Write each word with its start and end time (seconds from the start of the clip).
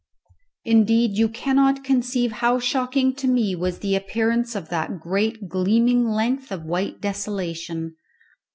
Indeed, 0.65 1.15
you 1.15 1.29
cannot 1.29 1.83
conceive 1.83 2.31
how 2.31 2.57
shocking 2.57 3.13
to 3.17 3.27
me 3.27 3.55
was 3.55 3.77
the 3.77 3.95
appearance 3.95 4.55
of 4.55 4.69
that 4.69 4.99
great 4.99 5.47
gleaming 5.47 6.07
length 6.09 6.51
of 6.51 6.65
white 6.65 6.99
desolation. 6.99 7.95